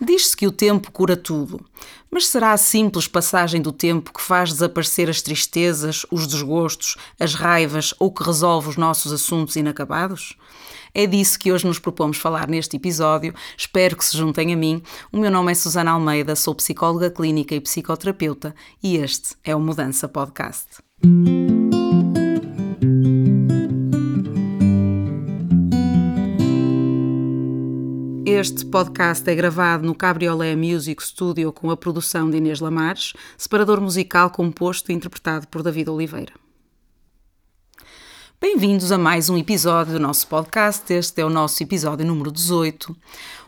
Diz-se 0.00 0.36
que 0.36 0.46
o 0.46 0.52
tempo 0.52 0.92
cura 0.92 1.16
tudo, 1.16 1.60
mas 2.10 2.28
será 2.28 2.52
a 2.52 2.56
simples 2.56 3.08
passagem 3.08 3.60
do 3.60 3.72
tempo 3.72 4.12
que 4.12 4.22
faz 4.22 4.52
desaparecer 4.52 5.10
as 5.10 5.20
tristezas, 5.20 6.06
os 6.10 6.26
desgostos, 6.26 6.96
as 7.18 7.34
raivas 7.34 7.92
ou 7.98 8.12
que 8.12 8.22
resolve 8.22 8.68
os 8.68 8.76
nossos 8.76 9.12
assuntos 9.12 9.56
inacabados? 9.56 10.36
É 10.94 11.06
disso 11.06 11.38
que 11.38 11.52
hoje 11.52 11.66
nos 11.66 11.78
propomos 11.78 12.16
falar 12.16 12.48
neste 12.48 12.76
episódio. 12.76 13.34
Espero 13.56 13.96
que 13.96 14.04
se 14.04 14.16
juntem 14.16 14.52
a 14.52 14.56
mim. 14.56 14.82
O 15.12 15.18
meu 15.18 15.30
nome 15.30 15.52
é 15.52 15.54
Susana 15.54 15.90
Almeida, 15.90 16.34
sou 16.34 16.54
psicóloga 16.54 17.10
clínica 17.10 17.54
e 17.54 17.60
psicoterapeuta 17.60 18.54
e 18.82 18.96
este 18.96 19.36
é 19.44 19.54
o 19.54 19.60
Mudança 19.60 20.08
Podcast. 20.08 20.66
Este 28.38 28.64
podcast 28.64 29.28
é 29.28 29.34
gravado 29.34 29.84
no 29.84 29.96
Cabriolé 29.96 30.54
Music 30.54 31.02
Studio 31.02 31.52
com 31.52 31.72
a 31.72 31.76
produção 31.76 32.30
de 32.30 32.36
Inês 32.36 32.60
Lamares, 32.60 33.12
separador 33.36 33.80
musical 33.80 34.30
composto 34.30 34.92
e 34.92 34.94
interpretado 34.94 35.48
por 35.48 35.60
David 35.60 35.90
Oliveira. 35.90 36.32
Bem-vindos 38.40 38.92
a 38.92 38.96
mais 38.96 39.28
um 39.28 39.36
episódio 39.36 39.94
do 39.94 39.98
nosso 39.98 40.28
podcast. 40.28 40.94
Este 40.94 41.20
é 41.20 41.24
o 41.24 41.28
nosso 41.28 41.60
episódio 41.64 42.06
número 42.06 42.30
18. 42.30 42.96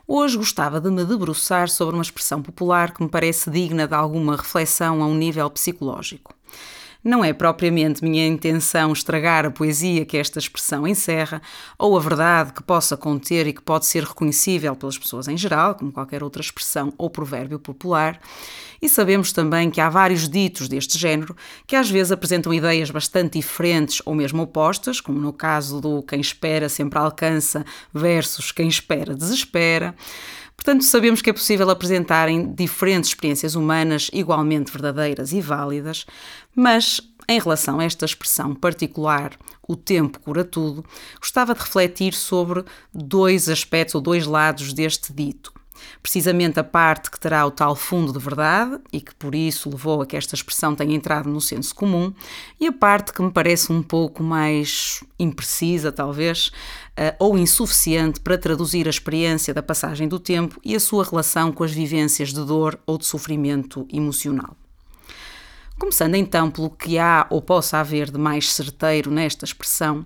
Hoje 0.09 0.37
gostava 0.37 0.80
de 0.80 0.91
me 0.91 1.04
debruçar 1.04 1.68
sobre 1.68 1.95
uma 1.95 2.02
expressão 2.02 2.43
popular 2.43 2.93
que 2.93 3.01
me 3.01 3.09
parece 3.09 3.48
digna 3.48 3.87
de 3.87 3.95
alguma 3.95 4.34
reflexão 4.34 5.04
a 5.04 5.07
um 5.07 5.15
nível 5.15 5.48
psicológico. 5.51 6.34
Não 7.02 7.24
é 7.24 7.32
propriamente 7.32 8.04
minha 8.04 8.27
intenção 8.27 8.92
estragar 8.92 9.46
a 9.46 9.50
poesia 9.50 10.04
que 10.04 10.18
esta 10.18 10.38
expressão 10.38 10.86
encerra, 10.86 11.40
ou 11.78 11.96
a 11.96 12.00
verdade 12.00 12.52
que 12.52 12.62
possa 12.62 12.95
conter 12.95 13.46
e 13.46 13.54
que 13.54 13.62
pode 13.62 13.86
ser 13.86 14.04
reconhecível 14.04 14.76
pelas 14.76 14.98
pessoas 14.98 15.26
em 15.26 15.36
geral, 15.36 15.74
como 15.74 15.90
qualquer 15.90 16.23
outra 16.23 16.42
expressão 16.42 16.92
ou 16.98 17.09
provérbio 17.09 17.59
popular. 17.59 18.20
E 18.82 18.88
sabemos 18.88 19.32
também 19.32 19.70
que 19.70 19.80
há 19.80 19.88
vários 19.88 20.29
ditos 20.29 20.68
deste 20.68 20.98
género 20.98 21.34
que 21.66 21.74
às 21.74 21.90
vezes 21.90 22.12
apresentam 22.12 22.52
ideias 22.52 22.90
bastante 22.90 23.38
diferentes 23.38 24.02
ou 24.04 24.14
mesmo 24.14 24.42
opostas, 24.42 25.01
como 25.01 25.18
no 25.18 25.32
caso 25.32 25.80
do 25.80 26.02
quem 26.02 26.20
espera 26.20 26.68
sempre 26.68 26.98
alcança 26.98 27.64
versus 27.95 28.52
quem 28.52 28.68
espera 28.68 29.14
desespera. 29.14 29.95
Portanto, 30.61 30.85
sabemos 30.85 31.23
que 31.23 31.30
é 31.30 31.33
possível 31.33 31.71
apresentarem 31.71 32.53
diferentes 32.53 33.09
experiências 33.09 33.55
humanas 33.55 34.11
igualmente 34.13 34.71
verdadeiras 34.71 35.33
e 35.33 35.41
válidas, 35.41 36.05
mas 36.55 37.01
em 37.27 37.41
relação 37.41 37.80
a 37.80 37.85
esta 37.85 38.05
expressão 38.05 38.55
particular, 38.55 39.38
o 39.66 39.75
tempo 39.75 40.21
cura 40.21 40.45
tudo, 40.45 40.85
gostava 41.19 41.55
de 41.55 41.61
refletir 41.61 42.13
sobre 42.13 42.63
dois 42.93 43.49
aspectos 43.49 43.95
ou 43.95 44.03
dois 44.03 44.27
lados 44.27 44.75
deste 44.75 45.15
dito 45.15 45.51
precisamente 46.02 46.59
a 46.59 46.64
parte 46.64 47.10
que 47.10 47.18
terá 47.20 47.45
o 47.46 47.50
tal 47.50 47.74
fundo 47.76 48.12
de 48.12 48.18
verdade 48.18 48.78
e 48.92 49.00
que 49.00 49.14
por 49.14 49.34
isso 49.34 49.70
levou 49.70 50.02
a 50.02 50.06
que 50.06 50.16
esta 50.16 50.34
expressão 50.34 50.74
tenha 50.74 50.95
entrado 50.95 51.28
no 51.28 51.40
senso 51.40 51.74
comum, 51.74 52.12
e 52.59 52.66
a 52.66 52.73
parte 52.73 53.12
que 53.12 53.23
me 53.23 53.30
parece 53.30 53.73
um 53.73 53.82
pouco 53.82 54.23
mais 54.23 55.02
imprecisa, 55.18 55.92
talvez, 55.92 56.51
eh, 56.96 57.14
ou 57.18 57.38
insuficiente 57.38 58.20
para 58.20 58.38
traduzir 58.38 58.86
a 58.86 58.90
experiência 58.90 59.54
da 59.54 59.62
passagem 59.62 60.08
do 60.08 60.18
tempo 60.18 60.60
e 60.64 60.74
a 60.74 60.80
sua 60.80 61.04
relação 61.04 61.52
com 61.52 61.64
as 61.64 61.73
vivências 61.73 62.32
de 62.32 62.45
dor 62.45 62.78
ou 62.86 62.98
de 62.98 63.06
sofrimento 63.06 63.86
emocional. 63.92 64.56
Começando 65.78 66.14
então 66.14 66.50
pelo 66.50 66.69
que 66.69 66.98
há 66.98 67.26
ou 67.31 67.41
possa 67.41 67.78
haver 67.78 68.10
de 68.10 68.19
mais 68.19 68.53
certeiro 68.53 69.10
nesta 69.10 69.47
expressão, 69.47 70.04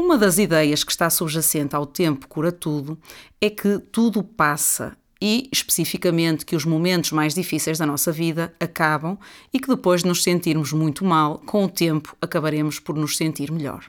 uma 0.00 0.16
das 0.16 0.38
ideias 0.38 0.82
que 0.82 0.90
está 0.90 1.10
subjacente 1.10 1.76
ao 1.76 1.84
tempo 1.84 2.26
cura 2.26 2.50
tudo 2.50 2.98
é 3.38 3.50
que 3.50 3.78
tudo 3.78 4.24
passa 4.24 4.96
e, 5.20 5.46
especificamente, 5.52 6.46
que 6.46 6.56
os 6.56 6.64
momentos 6.64 7.12
mais 7.12 7.34
difíceis 7.34 7.76
da 7.76 7.84
nossa 7.84 8.10
vida 8.10 8.52
acabam 8.58 9.18
e 9.52 9.60
que 9.60 9.68
depois 9.68 10.02
de 10.02 10.08
nos 10.08 10.22
sentirmos 10.22 10.72
muito 10.72 11.04
mal, 11.04 11.38
com 11.44 11.66
o 11.66 11.68
tempo 11.68 12.16
acabaremos 12.18 12.80
por 12.80 12.96
nos 12.96 13.14
sentir 13.14 13.52
melhor. 13.52 13.84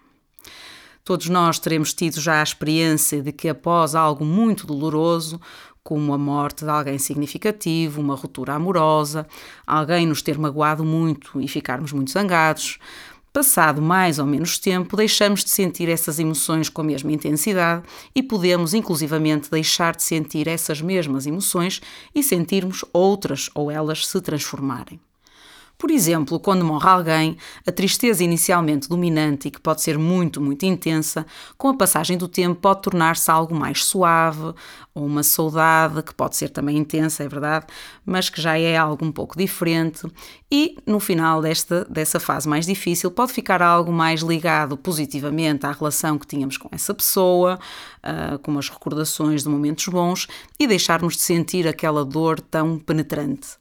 Todos 1.06 1.30
nós 1.30 1.58
teremos 1.58 1.94
tido 1.94 2.20
já 2.20 2.42
a 2.42 2.44
experiência 2.44 3.22
de 3.22 3.32
que, 3.32 3.48
após 3.48 3.96
algo 3.96 4.26
muito 4.26 4.68
doloroso, 4.68 5.40
como 5.84 6.14
a 6.14 6.18
morte 6.18 6.64
de 6.64 6.70
alguém 6.70 7.00
significativo, 7.00 8.02
uma 8.02 8.16
ruptura 8.16 8.54
amorosa, 8.54 9.26
alguém 9.66 10.06
nos 10.06 10.22
ter 10.22 10.38
magoado 10.38 10.84
muito 10.84 11.42
e 11.42 11.48
ficarmos 11.48 11.92
muito 11.92 12.12
zangados, 12.12 12.78
Passado 13.34 13.82
mais 13.82 14.20
ou 14.20 14.26
menos 14.26 14.60
tempo, 14.60 14.98
deixamos 14.98 15.44
de 15.46 15.50
sentir 15.50 15.88
essas 15.88 16.20
emoções 16.20 16.68
com 16.68 16.82
a 16.82 16.84
mesma 16.84 17.14
intensidade 17.14 17.84
e 18.14 18.22
podemos, 18.22 18.74
inclusivamente, 18.74 19.50
deixar 19.50 19.96
de 19.96 20.04
sentir 20.04 20.50
essas 20.50 20.82
mesmas 20.82 21.26
emoções 21.26 21.82
e 22.14 22.22
sentirmos 22.22 22.84
outras 22.92 23.50
ou 23.56 23.72
elas 23.72 24.06
se 24.06 24.20
transformarem. 24.20 25.00
Por 25.82 25.90
exemplo, 25.90 26.40
quando 26.40 26.64
morre 26.64 26.88
alguém, 26.88 27.38
a 27.66 27.72
tristeza 27.72 28.24
inicialmente 28.24 28.88
dominante 28.88 29.48
e 29.48 29.52
que 29.52 29.60
pode 29.60 29.82
ser 29.82 29.98
muito, 29.98 30.40
muito 30.40 30.64
intensa, 30.64 31.26
com 31.58 31.70
a 31.70 31.76
passagem 31.76 32.20
do 32.20 32.28
tempo 32.28 32.62
pode 32.62 32.84
tornar-se 32.84 33.32
algo 33.32 33.56
mais 33.56 33.84
suave, 33.84 34.54
ou 34.94 35.04
uma 35.04 35.24
saudade 35.24 36.04
que 36.04 36.14
pode 36.14 36.38
ser 36.38 36.50
também 36.50 36.78
intensa, 36.78 37.24
é 37.24 37.28
verdade, 37.28 37.66
mas 38.06 38.30
que 38.30 38.40
já 38.40 38.60
é 38.60 38.78
algo 38.78 39.04
um 39.04 39.12
pouco 39.12 39.36
diferente, 39.36 40.06
e 40.52 40.78
no 40.86 41.00
final 41.00 41.42
desta, 41.42 41.84
dessa 41.86 42.20
fase 42.20 42.48
mais 42.48 42.68
difícil 42.68 43.10
pode 43.10 43.34
ficar 43.34 43.64
algo 43.64 43.92
mais 43.92 44.22
ligado 44.22 44.78
positivamente 44.78 45.66
à 45.66 45.72
relação 45.72 46.20
que 46.20 46.28
tínhamos 46.28 46.58
com 46.58 46.70
essa 46.72 46.94
pessoa, 46.94 47.58
uh, 48.04 48.38
com 48.38 48.56
as 48.60 48.70
recordações 48.70 49.42
de 49.42 49.50
momentos 49.50 49.88
bons, 49.88 50.28
e 50.60 50.68
deixarmos 50.68 51.16
de 51.16 51.24
sentir 51.24 51.68
aquela 51.68 52.06
dor 52.06 52.40
tão 52.40 52.78
penetrante. 52.78 53.60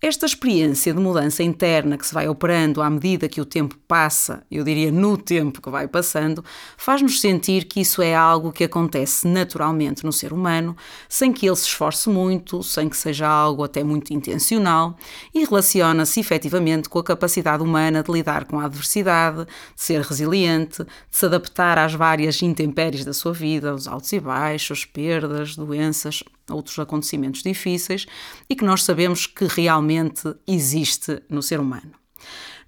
Esta 0.00 0.26
experiência 0.26 0.94
de 0.94 1.00
mudança 1.00 1.42
interna 1.42 1.98
que 1.98 2.06
se 2.06 2.14
vai 2.14 2.28
operando 2.28 2.80
à 2.80 2.88
medida 2.88 3.28
que 3.28 3.40
o 3.40 3.44
tempo 3.44 3.76
passa, 3.88 4.44
eu 4.48 4.62
diria 4.62 4.92
no 4.92 5.18
tempo 5.18 5.60
que 5.60 5.68
vai 5.68 5.88
passando, 5.88 6.44
faz-nos 6.76 7.20
sentir 7.20 7.64
que 7.64 7.80
isso 7.80 8.00
é 8.00 8.14
algo 8.14 8.52
que 8.52 8.62
acontece 8.62 9.26
naturalmente 9.26 10.06
no 10.06 10.12
ser 10.12 10.32
humano, 10.32 10.76
sem 11.08 11.32
que 11.32 11.46
ele 11.48 11.56
se 11.56 11.66
esforce 11.66 12.08
muito, 12.08 12.62
sem 12.62 12.88
que 12.88 12.96
seja 12.96 13.26
algo 13.26 13.64
até 13.64 13.82
muito 13.82 14.12
intencional, 14.12 14.96
e 15.34 15.44
relaciona-se 15.44 16.20
efetivamente 16.20 16.88
com 16.88 17.00
a 17.00 17.04
capacidade 17.04 17.64
humana 17.64 18.00
de 18.00 18.12
lidar 18.12 18.44
com 18.44 18.60
a 18.60 18.66
adversidade, 18.66 19.46
de 19.46 19.82
ser 19.82 20.00
resiliente, 20.02 20.84
de 20.84 20.90
se 21.10 21.26
adaptar 21.26 21.76
às 21.76 21.92
várias 21.92 22.40
intempéries 22.40 23.04
da 23.04 23.12
sua 23.12 23.32
vida, 23.32 23.74
os 23.74 23.88
altos 23.88 24.12
e 24.12 24.20
baixos, 24.20 24.84
perdas, 24.84 25.56
doenças, 25.56 26.22
outros 26.50 26.78
acontecimentos 26.78 27.42
difíceis 27.42 28.06
e 28.48 28.54
que 28.54 28.64
nós 28.64 28.82
sabemos 28.82 29.26
que 29.26 29.46
realmente 29.46 30.34
existe 30.46 31.22
no 31.28 31.42
ser 31.42 31.60
humano. 31.60 31.92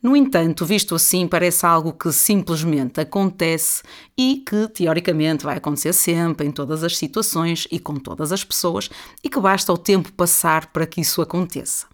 No 0.02 0.16
entanto, 0.16 0.64
visto 0.64 0.94
assim, 0.94 1.28
parece 1.28 1.66
algo 1.66 1.92
que 1.92 2.10
simplesmente 2.10 3.00
acontece 3.00 3.82
e 4.16 4.42
que 4.48 4.66
teoricamente 4.68 5.44
vai 5.44 5.58
acontecer 5.58 5.92
sempre, 5.92 6.46
em 6.46 6.50
todas 6.50 6.82
as 6.82 6.96
situações 6.96 7.68
e 7.70 7.78
com 7.78 7.96
todas 7.96 8.32
as 8.32 8.42
pessoas, 8.42 8.88
e 9.22 9.28
que 9.28 9.38
basta 9.38 9.70
o 9.70 9.76
tempo 9.76 10.10
passar 10.12 10.66
para 10.68 10.86
que 10.86 11.02
isso 11.02 11.20
aconteça. 11.20 11.86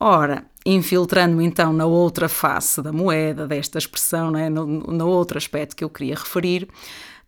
Ora, 0.00 0.44
infiltrando-me 0.66 1.44
então 1.44 1.72
na 1.72 1.86
outra 1.86 2.28
face 2.28 2.82
da 2.82 2.92
moeda, 2.92 3.46
desta 3.46 3.78
expressão, 3.78 4.32
né, 4.32 4.48
no, 4.48 4.66
no 4.66 5.06
outro 5.06 5.38
aspecto 5.38 5.76
que 5.76 5.84
eu 5.84 5.90
queria 5.90 6.16
referir, 6.16 6.68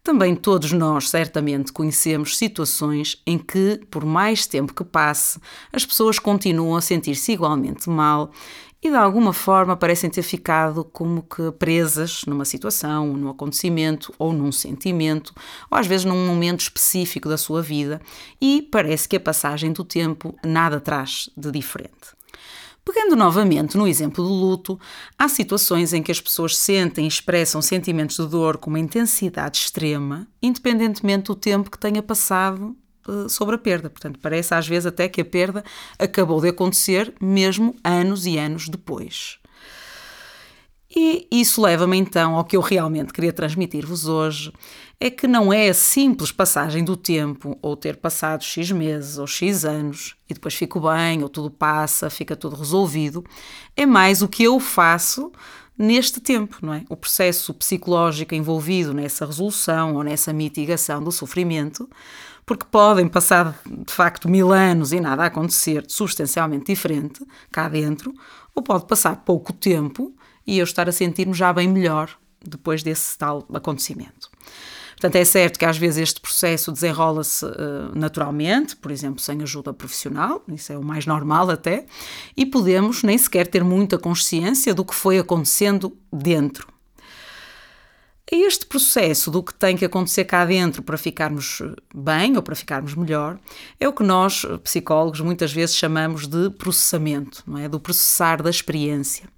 também 0.02 0.34
todos 0.34 0.72
nós 0.72 1.08
certamente 1.08 1.72
conhecemos 1.72 2.36
situações 2.36 3.22
em 3.26 3.38
que, 3.38 3.80
por 3.90 4.04
mais 4.04 4.46
tempo 4.46 4.74
que 4.74 4.84
passe, 4.84 5.38
as 5.72 5.86
pessoas 5.86 6.18
continuam 6.18 6.76
a 6.76 6.80
sentir-se 6.80 7.32
igualmente 7.32 7.88
mal 7.88 8.32
e 8.82 8.90
de 8.90 8.96
alguma 8.96 9.32
forma 9.32 9.76
parecem 9.76 10.10
ter 10.10 10.22
ficado 10.22 10.84
como 10.84 11.22
que 11.22 11.52
presas 11.52 12.24
numa 12.26 12.44
situação, 12.44 13.16
num 13.16 13.30
acontecimento 13.30 14.12
ou 14.18 14.32
num 14.32 14.50
sentimento, 14.50 15.32
ou 15.70 15.78
às 15.78 15.86
vezes 15.86 16.04
num 16.04 16.26
momento 16.26 16.60
específico 16.60 17.28
da 17.28 17.38
sua 17.38 17.62
vida, 17.62 18.00
e 18.40 18.60
parece 18.72 19.08
que 19.08 19.16
a 19.16 19.20
passagem 19.20 19.72
do 19.72 19.84
tempo 19.84 20.34
nada 20.44 20.80
traz 20.80 21.30
de 21.36 21.52
diferente. 21.52 22.22
Pegando 22.84 23.14
novamente 23.14 23.76
no 23.76 23.86
exemplo 23.86 24.24
do 24.24 24.32
luto, 24.32 24.78
há 25.16 25.28
situações 25.28 25.92
em 25.92 26.02
que 26.02 26.10
as 26.10 26.20
pessoas 26.20 26.56
sentem 26.56 27.04
e 27.04 27.08
expressam 27.08 27.62
sentimentos 27.62 28.16
de 28.16 28.26
dor 28.26 28.58
com 28.58 28.70
uma 28.70 28.80
intensidade 28.80 29.58
extrema, 29.58 30.26
independentemente 30.42 31.26
do 31.26 31.36
tempo 31.36 31.70
que 31.70 31.78
tenha 31.78 32.02
passado 32.02 32.76
uh, 33.06 33.28
sobre 33.28 33.54
a 33.54 33.58
perda. 33.58 33.88
Portanto, 33.88 34.18
parece 34.20 34.52
às 34.54 34.66
vezes 34.66 34.86
até 34.86 35.08
que 35.08 35.20
a 35.20 35.24
perda 35.24 35.64
acabou 35.96 36.40
de 36.40 36.48
acontecer 36.48 37.14
mesmo 37.20 37.76
anos 37.84 38.26
e 38.26 38.36
anos 38.36 38.68
depois. 38.68 39.38
E 40.94 41.26
isso 41.30 41.62
leva-me 41.62 41.96
então 41.96 42.36
ao 42.36 42.44
que 42.44 42.56
eu 42.56 42.60
realmente 42.60 43.12
queria 43.12 43.32
transmitir-vos 43.32 44.06
hoje: 44.06 44.52
é 45.04 45.10
que 45.10 45.26
não 45.26 45.52
é 45.52 45.68
a 45.68 45.74
simples 45.74 46.30
passagem 46.30 46.84
do 46.84 46.96
tempo, 46.96 47.58
ou 47.60 47.76
ter 47.76 47.96
passado 47.96 48.44
X 48.44 48.70
meses 48.70 49.18
ou 49.18 49.26
X 49.26 49.64
anos 49.64 50.14
e 50.30 50.34
depois 50.34 50.54
fico 50.54 50.78
bem, 50.78 51.24
ou 51.24 51.28
tudo 51.28 51.50
passa, 51.50 52.08
fica 52.08 52.36
tudo 52.36 52.54
resolvido, 52.54 53.24
é 53.76 53.84
mais 53.84 54.22
o 54.22 54.28
que 54.28 54.44
eu 54.44 54.60
faço 54.60 55.32
neste 55.76 56.20
tempo, 56.20 56.56
não 56.62 56.72
é? 56.72 56.84
O 56.88 56.96
processo 56.96 57.52
psicológico 57.52 58.32
envolvido 58.32 58.94
nessa 58.94 59.26
resolução 59.26 59.96
ou 59.96 60.04
nessa 60.04 60.32
mitigação 60.32 61.02
do 61.02 61.10
sofrimento, 61.10 61.90
porque 62.46 62.64
podem 62.70 63.08
passar 63.08 63.60
de 63.66 63.92
facto 63.92 64.28
mil 64.28 64.52
anos 64.52 64.92
e 64.92 65.00
nada 65.00 65.24
acontecer 65.24 65.84
substancialmente 65.88 66.66
diferente 66.66 67.26
cá 67.50 67.68
dentro, 67.68 68.14
ou 68.54 68.62
pode 68.62 68.86
passar 68.86 69.16
pouco 69.24 69.52
tempo 69.52 70.14
e 70.46 70.58
eu 70.58 70.64
estar 70.64 70.88
a 70.88 70.92
sentir-me 70.92 71.34
já 71.34 71.52
bem 71.52 71.68
melhor 71.68 72.08
depois 72.40 72.84
desse 72.84 73.18
tal 73.18 73.44
acontecimento. 73.52 74.30
Portanto, 75.02 75.16
é 75.16 75.24
certo 75.24 75.58
que 75.58 75.64
às 75.64 75.76
vezes 75.76 75.98
este 75.98 76.20
processo 76.20 76.70
desenrola-se 76.70 77.44
uh, 77.44 77.50
naturalmente, 77.92 78.76
por 78.76 78.92
exemplo, 78.92 79.20
sem 79.20 79.42
ajuda 79.42 79.72
profissional, 79.72 80.44
isso 80.46 80.72
é 80.72 80.78
o 80.78 80.84
mais 80.84 81.06
normal 81.06 81.50
até, 81.50 81.86
e 82.36 82.46
podemos 82.46 83.02
nem 83.02 83.18
sequer 83.18 83.48
ter 83.48 83.64
muita 83.64 83.98
consciência 83.98 84.72
do 84.72 84.84
que 84.84 84.94
foi 84.94 85.18
acontecendo 85.18 85.92
dentro. 86.12 86.71
Este 88.34 88.64
processo 88.64 89.30
do 89.30 89.42
que 89.42 89.52
tem 89.52 89.76
que 89.76 89.84
acontecer 89.84 90.24
cá 90.24 90.46
dentro 90.46 90.82
para 90.82 90.96
ficarmos 90.96 91.60
bem 91.94 92.34
ou 92.34 92.42
para 92.42 92.56
ficarmos 92.56 92.94
melhor 92.94 93.38
é 93.78 93.86
o 93.86 93.92
que 93.92 94.02
nós, 94.02 94.46
psicólogos, 94.64 95.20
muitas 95.20 95.52
vezes 95.52 95.76
chamamos 95.76 96.26
de 96.26 96.48
processamento, 96.48 97.42
não 97.46 97.58
é? 97.58 97.68
Do 97.68 97.78
processar 97.78 98.42
da 98.42 98.48
experiência. 98.48 99.28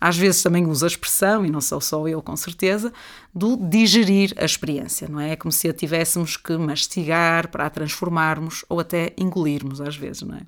Às 0.00 0.16
vezes 0.16 0.42
também 0.42 0.64
usa 0.64 0.86
a 0.86 0.88
expressão, 0.88 1.44
e 1.44 1.50
não 1.50 1.60
sou 1.60 1.78
só 1.78 2.08
eu 2.08 2.22
com 2.22 2.34
certeza, 2.38 2.90
do 3.34 3.54
digerir 3.54 4.32
a 4.38 4.46
experiência, 4.46 5.06
não 5.08 5.20
é? 5.20 5.32
É 5.32 5.36
como 5.36 5.52
se 5.52 5.68
a 5.68 5.74
tivéssemos 5.74 6.38
que 6.38 6.56
mastigar 6.56 7.48
para 7.48 7.66
a 7.66 7.70
transformarmos 7.70 8.64
ou 8.66 8.80
até 8.80 9.12
engolirmos, 9.18 9.78
às 9.78 9.94
vezes, 9.94 10.22
não 10.22 10.36
é? 10.36 10.40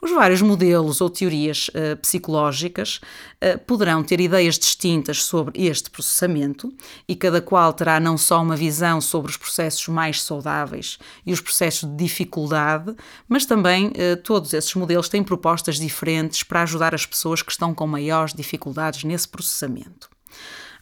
Os 0.00 0.10
vários 0.10 0.42
modelos 0.42 1.00
ou 1.00 1.08
teorias 1.08 1.68
uh, 1.68 1.96
psicológicas 1.96 3.00
uh, 3.42 3.58
poderão 3.60 4.02
ter 4.02 4.20
ideias 4.20 4.58
distintas 4.58 5.24
sobre 5.24 5.64
este 5.66 5.90
processamento 5.90 6.72
e 7.08 7.16
cada 7.16 7.40
qual 7.40 7.72
terá 7.72 7.98
não 7.98 8.18
só 8.18 8.42
uma 8.42 8.56
visão 8.56 9.00
sobre 9.00 9.30
os 9.30 9.36
processos 9.36 9.88
mais 9.88 10.22
saudáveis 10.22 10.98
e 11.24 11.32
os 11.32 11.40
processos 11.40 11.88
de 11.88 11.96
dificuldade, 11.96 12.94
mas 13.28 13.46
também 13.46 13.88
uh, 13.88 14.16
todos 14.22 14.52
esses 14.52 14.74
modelos 14.74 15.08
têm 15.08 15.22
propostas 15.22 15.76
diferentes 15.76 16.42
para 16.42 16.62
ajudar 16.62 16.94
as 16.94 17.06
pessoas 17.06 17.42
que 17.42 17.52
estão 17.52 17.74
com 17.74 17.86
maiores 17.86 18.34
dificuldades 18.34 19.04
nesse 19.04 19.28
processamento 19.28 20.08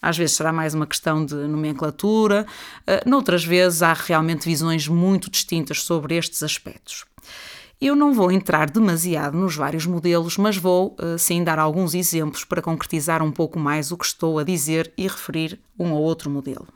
às 0.01 0.19
vezes 0.19 0.35
será 0.35 0.53
mais 0.53 0.75
uma 0.75 0.85
questão 0.85 1.25
de 1.25 1.37
nomenclatura, 1.37 2.45
noutras 3.07 3.45
vezes 3.45 3.83
há 3.83 3.93
realmente 3.93 4.47
visões 4.47 4.89
muito 4.89 5.31
distintas 5.31 5.85
sobre 5.85 6.17
estes 6.17 6.43
aspectos. 6.43 7.05
Eu 7.85 7.97
não 7.97 8.15
vou 8.15 8.31
entrar 8.31 8.71
demasiado 8.71 9.37
nos 9.37 9.57
vários 9.57 9.87
modelos, 9.87 10.39
mas 10.39 10.57
vou 10.57 10.95
eh, 11.01 11.19
sim 11.19 11.43
dar 11.43 11.59
alguns 11.59 11.95
exemplos 11.95 12.45
para 12.45 12.63
concretizar 12.63 13.21
um 13.25 13.33
pouco 13.33 13.59
mais 13.59 13.91
o 13.91 13.97
que 13.97 14.05
estou 14.05 14.39
a 14.39 14.45
dizer 14.45 14.93
e 14.97 15.03
referir 15.03 15.59
um 15.77 15.91
ou 15.91 16.01
outro 16.01 16.31
modelo. 16.31 16.69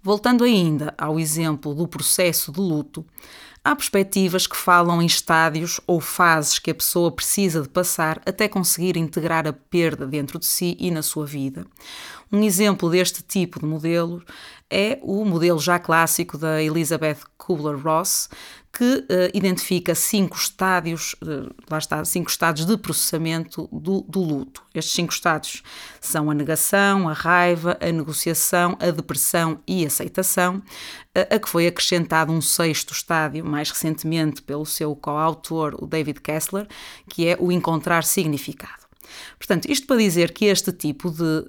Voltando 0.00 0.44
ainda 0.44 0.94
ao 0.96 1.18
exemplo 1.18 1.74
do 1.74 1.88
processo 1.88 2.52
de 2.52 2.60
luto, 2.60 3.04
há 3.64 3.74
perspectivas 3.74 4.46
que 4.46 4.56
falam 4.56 5.00
em 5.00 5.06
estádios 5.06 5.80
ou 5.86 6.00
fases 6.00 6.58
que 6.58 6.70
a 6.70 6.74
pessoa 6.74 7.10
precisa 7.10 7.62
de 7.62 7.68
passar 7.68 8.20
até 8.26 8.46
conseguir 8.46 8.96
integrar 8.96 9.46
a 9.48 9.52
perda 9.52 10.06
dentro 10.06 10.38
de 10.38 10.44
si 10.44 10.76
e 10.78 10.90
na 10.90 11.02
sua 11.02 11.24
vida. 11.24 11.66
Um 12.30 12.42
exemplo 12.42 12.90
deste 12.90 13.22
tipo 13.22 13.60
de 13.60 13.66
modelo 13.66 14.22
é 14.70 14.98
o 15.02 15.24
modelo 15.24 15.58
já 15.60 15.78
clássico 15.78 16.36
da 16.36 16.60
Elizabeth 16.60 17.18
Kubler-Ross, 17.38 18.28
que 18.72 18.84
uh, 18.84 19.04
identifica 19.32 19.94
cinco 19.94 20.36
estádios, 20.36 21.14
uh, 21.22 21.54
lá 21.70 21.78
está, 21.78 22.04
cinco 22.04 22.28
estados 22.28 22.66
de 22.66 22.76
processamento 22.76 23.68
do, 23.70 24.00
do, 24.00 24.20
luto. 24.20 24.64
Estes 24.74 24.94
cinco 24.94 25.12
estádios 25.12 25.62
são 26.00 26.28
a 26.28 26.34
negação, 26.34 27.08
a 27.08 27.12
raiva, 27.12 27.78
a 27.80 27.92
negociação, 27.92 28.76
a 28.80 28.90
depressão 28.90 29.60
e 29.64 29.84
a 29.84 29.86
aceitação, 29.86 30.60
a 31.14 31.38
que 31.38 31.48
foi 31.48 31.66
acrescentado 31.66 32.32
um 32.32 32.40
sexto 32.40 32.92
estádio, 32.92 33.44
mais 33.44 33.70
recentemente 33.70 34.42
pelo 34.42 34.66
seu 34.66 34.94
coautor, 34.96 35.76
o 35.78 35.86
David 35.86 36.20
Kessler, 36.20 36.66
que 37.08 37.28
é 37.28 37.36
o 37.38 37.52
encontrar 37.52 38.04
significado. 38.04 38.84
Portanto, 39.38 39.70
isto 39.70 39.86
para 39.86 39.96
dizer 39.98 40.32
que 40.32 40.46
este 40.46 40.72
tipo 40.72 41.10
de, 41.10 41.44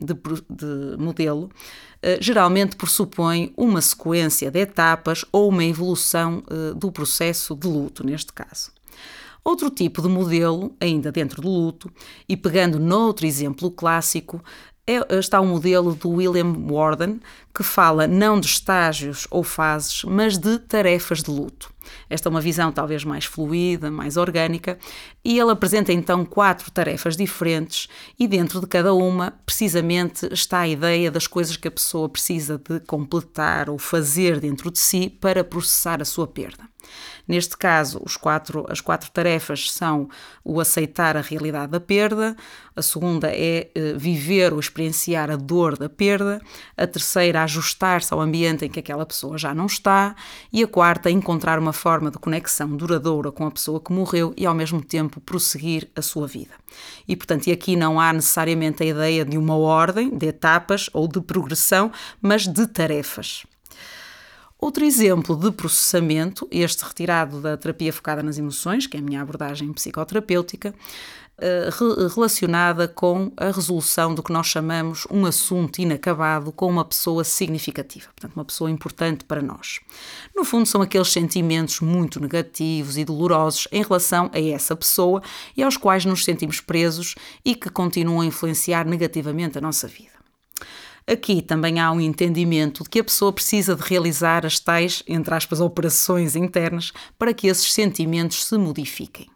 de, 0.00 0.14
de 0.50 0.96
modelo 0.96 1.50
eh, 2.02 2.18
geralmente 2.20 2.76
pressupõe 2.76 3.52
uma 3.56 3.80
sequência 3.80 4.50
de 4.50 4.60
etapas 4.60 5.24
ou 5.32 5.48
uma 5.48 5.64
evolução 5.64 6.42
eh, 6.48 6.74
do 6.74 6.92
processo 6.92 7.54
de 7.54 7.66
luto, 7.66 8.04
neste 8.04 8.32
caso. 8.32 8.70
Outro 9.44 9.70
tipo 9.70 10.02
de 10.02 10.08
modelo, 10.08 10.74
ainda 10.80 11.10
dentro 11.10 11.42
do 11.42 11.48
luto, 11.48 11.90
e 12.28 12.36
pegando 12.36 12.78
noutro 12.78 13.26
exemplo 13.26 13.70
clássico, 13.70 14.42
é, 14.88 15.18
está 15.18 15.38
o 15.38 15.44
um 15.44 15.48
modelo 15.48 15.94
do 15.94 16.08
William 16.08 16.54
Warden, 16.66 17.20
que 17.54 17.62
fala 17.62 18.06
não 18.06 18.40
de 18.40 18.46
estágios 18.46 19.26
ou 19.30 19.44
fases, 19.44 20.02
mas 20.04 20.38
de 20.38 20.58
tarefas 20.58 21.22
de 21.22 21.30
luto. 21.30 21.70
Esta 22.08 22.28
é 22.28 22.30
uma 22.30 22.40
visão 22.40 22.72
talvez 22.72 23.04
mais 23.04 23.26
fluida, 23.26 23.90
mais 23.90 24.16
orgânica, 24.16 24.78
e 25.22 25.38
ele 25.38 25.50
apresenta 25.50 25.92
então 25.92 26.24
quatro 26.24 26.70
tarefas 26.70 27.16
diferentes, 27.16 27.86
e 28.18 28.26
dentro 28.26 28.60
de 28.60 28.66
cada 28.66 28.94
uma, 28.94 29.32
precisamente, 29.44 30.26
está 30.32 30.60
a 30.60 30.68
ideia 30.68 31.10
das 31.10 31.26
coisas 31.26 31.56
que 31.56 31.68
a 31.68 31.72
pessoa 31.72 32.08
precisa 32.08 32.56
de 32.56 32.80
completar 32.80 33.68
ou 33.68 33.78
fazer 33.78 34.40
dentro 34.40 34.70
de 34.70 34.78
si 34.78 35.10
para 35.10 35.44
processar 35.44 36.00
a 36.00 36.06
sua 36.06 36.26
perda. 36.26 36.64
Neste 37.28 37.58
caso, 37.58 38.02
quatro, 38.18 38.64
as 38.70 38.80
quatro 38.80 39.10
tarefas 39.10 39.70
são 39.70 40.08
o 40.42 40.60
aceitar 40.60 41.14
a 41.14 41.20
realidade 41.20 41.70
da 41.70 41.78
perda, 41.78 42.34
a 42.74 42.80
segunda 42.80 43.28
é 43.30 43.70
eh, 43.74 43.92
viver 43.96 44.54
ou 44.54 44.58
experienciar 44.58 45.30
a 45.30 45.36
dor 45.36 45.76
da 45.76 45.90
perda, 45.90 46.40
a 46.74 46.86
terceira, 46.86 47.42
ajustar-se 47.42 48.14
ao 48.14 48.20
ambiente 48.20 48.64
em 48.64 48.70
que 48.70 48.80
aquela 48.80 49.04
pessoa 49.04 49.36
já 49.36 49.54
não 49.54 49.66
está, 49.66 50.16
e 50.50 50.62
a 50.62 50.66
quarta, 50.66 51.10
encontrar 51.10 51.58
uma 51.58 51.74
forma 51.74 52.10
de 52.10 52.18
conexão 52.18 52.74
duradoura 52.74 53.30
com 53.30 53.46
a 53.46 53.50
pessoa 53.50 53.78
que 53.78 53.92
morreu 53.92 54.32
e 54.34 54.46
ao 54.46 54.54
mesmo 54.54 54.82
tempo 54.82 55.20
prosseguir 55.20 55.90
a 55.94 56.00
sua 56.00 56.26
vida. 56.26 56.54
E 57.06 57.14
portanto, 57.14 57.48
e 57.48 57.52
aqui 57.52 57.76
não 57.76 58.00
há 58.00 58.10
necessariamente 58.10 58.82
a 58.82 58.86
ideia 58.86 59.24
de 59.24 59.36
uma 59.36 59.56
ordem, 59.56 60.16
de 60.16 60.28
etapas 60.28 60.88
ou 60.94 61.06
de 61.06 61.20
progressão, 61.20 61.92
mas 62.22 62.46
de 62.46 62.66
tarefas. 62.66 63.44
Outro 64.60 64.84
exemplo 64.84 65.36
de 65.36 65.52
processamento, 65.52 66.48
este 66.50 66.84
retirado 66.84 67.40
da 67.40 67.56
terapia 67.56 67.92
focada 67.92 68.22
nas 68.24 68.38
emoções, 68.38 68.88
que 68.88 68.96
é 68.96 69.00
a 69.00 69.02
minha 69.02 69.22
abordagem 69.22 69.72
psicoterapêutica, 69.72 70.74
eh, 71.40 71.70
relacionada 72.12 72.88
com 72.88 73.30
a 73.36 73.52
resolução 73.52 74.12
do 74.12 74.24
que 74.24 74.32
nós 74.32 74.48
chamamos 74.48 75.06
um 75.08 75.24
assunto 75.24 75.78
inacabado 75.78 76.50
com 76.50 76.66
uma 76.66 76.84
pessoa 76.84 77.22
significativa, 77.22 78.06
portanto, 78.06 78.34
uma 78.34 78.44
pessoa 78.44 78.68
importante 78.68 79.24
para 79.24 79.40
nós. 79.40 79.78
No 80.34 80.44
fundo, 80.44 80.66
são 80.66 80.82
aqueles 80.82 81.12
sentimentos 81.12 81.78
muito 81.78 82.18
negativos 82.18 82.98
e 82.98 83.04
dolorosos 83.04 83.68
em 83.70 83.84
relação 83.84 84.28
a 84.34 84.40
essa 84.40 84.74
pessoa 84.74 85.22
e 85.56 85.62
aos 85.62 85.76
quais 85.76 86.04
nos 86.04 86.24
sentimos 86.24 86.60
presos 86.60 87.14
e 87.44 87.54
que 87.54 87.70
continuam 87.70 88.22
a 88.22 88.26
influenciar 88.26 88.84
negativamente 88.84 89.56
a 89.56 89.60
nossa 89.60 89.86
vida. 89.86 90.17
Aqui 91.08 91.40
também 91.40 91.80
há 91.80 91.90
um 91.90 92.02
entendimento 92.02 92.84
de 92.84 92.90
que 92.90 92.98
a 92.98 93.04
pessoa 93.04 93.32
precisa 93.32 93.74
de 93.74 93.82
realizar 93.82 94.44
as 94.44 94.60
tais, 94.60 95.02
entre 95.08 95.34
aspas, 95.34 95.58
operações 95.58 96.36
internas 96.36 96.92
para 97.18 97.32
que 97.32 97.46
esses 97.46 97.72
sentimentos 97.72 98.44
se 98.44 98.58
modifiquem. 98.58 99.26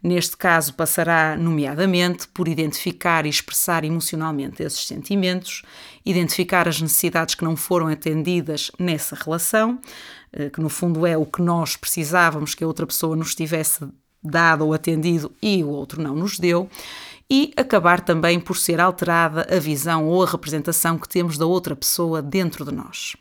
Neste 0.00 0.36
caso, 0.36 0.74
passará, 0.74 1.36
nomeadamente, 1.36 2.28
por 2.28 2.46
identificar 2.46 3.26
e 3.26 3.28
expressar 3.28 3.84
emocionalmente 3.84 4.62
esses 4.62 4.86
sentimentos, 4.86 5.62
identificar 6.06 6.68
as 6.68 6.80
necessidades 6.80 7.34
que 7.34 7.44
não 7.44 7.56
foram 7.56 7.88
atendidas 7.88 8.70
nessa 8.78 9.16
relação, 9.16 9.80
eh, 10.32 10.50
que 10.50 10.60
no 10.60 10.68
fundo 10.68 11.04
é 11.04 11.16
o 11.16 11.26
que 11.26 11.42
nós 11.42 11.76
precisávamos 11.76 12.54
que 12.54 12.62
a 12.62 12.66
outra 12.66 12.86
pessoa 12.86 13.16
nos 13.16 13.34
tivesse 13.34 13.88
dado 14.22 14.64
ou 14.64 14.72
atendido 14.72 15.32
e 15.42 15.64
o 15.64 15.68
outro 15.68 16.00
não 16.00 16.14
nos 16.14 16.38
deu, 16.38 16.70
e 17.28 17.52
acabar 17.56 18.00
também 18.00 18.38
por 18.38 18.56
ser 18.56 18.80
alterada 18.80 19.46
a 19.50 19.58
visão 19.58 20.06
ou 20.06 20.22
a 20.22 20.26
representação 20.26 20.98
que 20.98 21.08
temos 21.08 21.38
da 21.38 21.46
outra 21.46 21.74
pessoa 21.74 22.20
dentro 22.20 22.64
de 22.64 22.72
nós. 22.72 23.16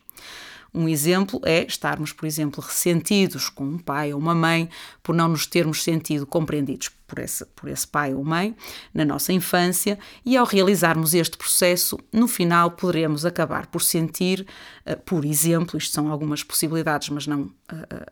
Um 0.74 0.88
exemplo 0.88 1.42
é 1.44 1.66
estarmos, 1.66 2.14
por 2.14 2.26
exemplo, 2.26 2.64
ressentidos 2.64 3.50
com 3.50 3.66
um 3.66 3.78
pai 3.78 4.14
ou 4.14 4.20
uma 4.20 4.34
mãe 4.34 4.70
por 5.04 5.14
não 5.14 5.28
nos 5.28 5.46
termos 5.46 5.84
sentido 5.84 6.26
compreendidos 6.26 6.90
por 7.12 7.20
esse, 7.20 7.46
por 7.48 7.68
esse 7.68 7.86
pai 7.86 8.14
ou 8.14 8.24
mãe 8.24 8.56
na 8.94 9.04
nossa 9.04 9.34
infância, 9.34 10.00
e 10.26 10.38
ao 10.38 10.46
realizarmos 10.46 11.14
este 11.14 11.38
processo, 11.38 12.00
no 12.14 12.26
final 12.26 12.72
poderemos 12.72 13.26
acabar 13.26 13.68
por 13.68 13.82
sentir, 13.82 14.48
uh, 14.88 14.98
por 15.02 15.26
exemplo, 15.26 15.78
isto 15.78 15.94
são 15.94 16.10
algumas 16.10 16.42
possibilidades, 16.42 17.10
mas 17.10 17.28
não 17.28 17.42
uh, 17.42 17.52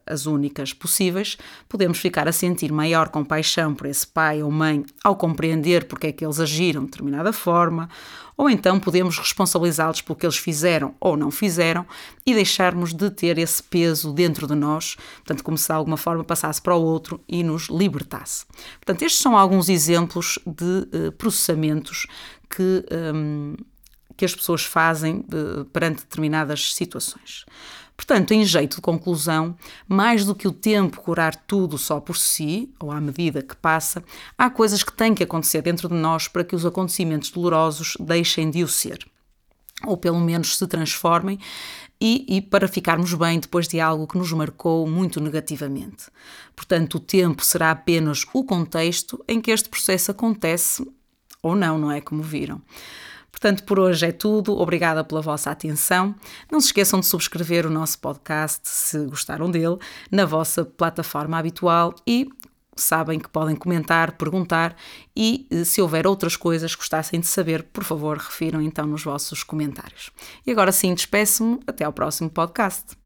as 0.06 0.25
únicas 0.25 0.74
possíveis, 0.74 1.38
podemos 1.70 2.00
ficar 2.00 2.27
a 2.27 2.34
sentir 2.34 2.74
maior 2.74 3.08
compaixão 3.08 3.74
por 3.74 3.88
esse 3.88 4.06
pai 4.06 4.44
ou 4.44 4.51
mãe 4.51 4.86
ao 5.01 5.15
compreender 5.15 5.86
porque 5.86 6.08
é 6.08 6.12
que 6.12 6.25
eles 6.25 6.41
agiram 6.41 6.82
de 6.82 6.91
determinada 6.91 7.32
forma, 7.32 7.88
ou 8.39 8.50
então 8.50 8.79
podemos 8.79 9.18
responsabilizá-los 9.18 10.01
pelo 10.01 10.18
que 10.18 10.25
eles 10.25 10.38
fizeram 10.38 10.96
ou 10.98 11.18
não 11.18 11.29
fizeram 11.29 11.86
e 12.25 12.34
deixarmos 12.34 12.94
de 12.94 13.12
ter 13.12 13.38
esse 13.38 13.62
peso 13.62 14.13
dentro 14.13 14.48
de 14.48 14.56
nós, 14.56 14.96
portanto, 15.18 15.44
como 15.44 15.58
se 15.58 15.68
de 15.68 15.74
alguma 15.74 15.98
forma 15.98 16.24
passasse 16.24 16.62
para 16.62 16.74
o 16.74 16.82
outro 16.82 17.20
e 17.27 17.44
nos 17.44 17.68
libertasse. 17.68 18.46
Portanto, 18.89 19.03
estes 19.03 19.22
são 19.22 19.38
alguns 19.38 19.69
exemplos 19.69 20.39
de 20.48 20.88
uh, 20.98 21.12
processamentos 21.12 22.08
que, 22.50 22.84
um, 23.13 23.55
que 24.17 24.25
as 24.25 24.34
pessoas 24.34 24.63
fazem 24.63 25.24
uh, 25.31 25.63
perante 25.65 25.98
determinadas 25.98 26.74
situações. 26.74 27.46
Portanto, 27.96 28.31
em 28.31 28.43
jeito 28.43 28.77
de 28.77 28.81
conclusão, 28.81 29.55
mais 29.88 30.25
do 30.25 30.34
que 30.34 30.48
o 30.48 30.51
tempo 30.51 31.01
curar 31.01 31.36
tudo 31.36 31.77
só 31.77 32.00
por 32.00 32.17
si, 32.17 32.74
ou 32.79 32.91
à 32.91 33.00
medida 33.00 33.43
que 33.43 33.55
passa, 33.55 34.03
há 34.36 34.50
coisas 34.50 34.84
que 34.84 34.91
têm 34.91 35.13
que 35.13 35.22
acontecer 35.22 35.62
dentro 35.62 35.88
de 35.88 35.93
nós 35.93 36.27
para 36.27 36.43
que 36.43 36.55
os 36.55 36.65
acontecimentos 36.65 37.29
dolorosos 37.29 37.96
deixem 38.00 38.50
de 38.50 38.63
o 38.63 38.67
ser. 38.67 39.05
Ou 39.86 39.98
pelo 39.98 40.19
menos 40.19 40.58
se 40.58 40.65
transformem 40.65 41.38
e, 42.01 42.25
e, 42.27 42.41
para 42.41 42.68
ficarmos 42.68 43.13
bem 43.13 43.39
depois 43.39 43.68
de 43.68 43.79
algo 43.79 44.08
que 44.08 44.18
nos 44.18 44.32
marcou 44.32 44.88
muito 44.88 45.20
negativamente. 45.20 46.06
Portanto, 46.56 46.96
o 46.96 47.00
tempo 47.00 47.44
será 47.44 47.72
apenas 47.72 48.25
o 48.34 48.44
contexto 48.44 49.24
em 49.27 49.41
que 49.41 49.51
este 49.51 49.68
processo 49.68 50.12
acontece 50.12 50.86
ou 51.41 51.56
não, 51.56 51.77
não 51.77 51.91
é? 51.91 52.00
Como 52.00 52.24
viram. 52.24 52.62
Portanto, 53.32 53.63
por 53.63 53.79
hoje 53.79 54.06
é 54.06 54.12
tudo. 54.12 54.58
Obrigada 54.60 55.03
pela 55.03 55.22
vossa 55.22 55.50
atenção. 55.50 56.13
Não 56.51 56.60
se 56.60 56.68
esqueçam 56.68 57.00
de 57.00 57.06
subscrever 57.06 57.65
o 57.65 57.70
nosso 57.70 58.00
podcast 58.00 58.62
se 58.63 59.06
gostaram 59.06 59.50
dele 59.50 59.77
na 60.12 60.25
vossa 60.25 60.65
plataforma 60.65 61.38
habitual 61.38 61.96
e 62.06 62.29
sabem 62.81 63.19
que 63.19 63.29
podem 63.29 63.55
comentar, 63.55 64.13
perguntar 64.13 64.75
e 65.15 65.48
eh, 65.51 65.63
se 65.63 65.81
houver 65.81 66.07
outras 66.07 66.36
coisas 66.36 66.75
que 66.75 66.81
gostassem 66.81 67.19
de 67.19 67.27
saber, 67.27 67.63
por 67.63 67.83
favor, 67.83 68.17
refiram 68.17 68.62
então 68.62 68.86
nos 68.86 69.03
vossos 69.03 69.43
comentários. 69.43 70.12
E 70.45 70.51
agora 70.51 70.71
sim, 70.71 70.93
despeço-me. 70.93 71.59
Até 71.67 71.83
ao 71.83 71.93
próximo 71.93 72.29
podcast. 72.29 72.98